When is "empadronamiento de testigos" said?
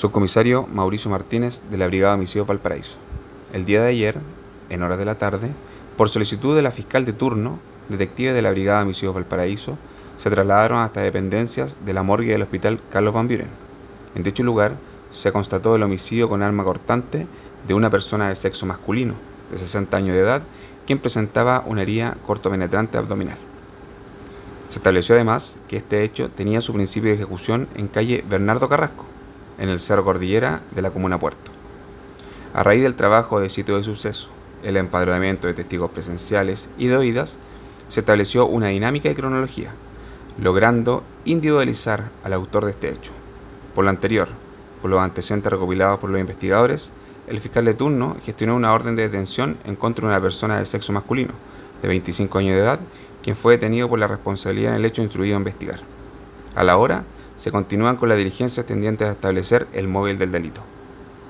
34.76-35.90